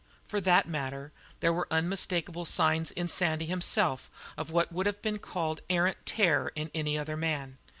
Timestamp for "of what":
4.35-4.71